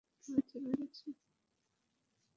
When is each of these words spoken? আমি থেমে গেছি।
আমি 0.23 0.41
থেমে 0.49 0.71
গেছি। 0.79 1.07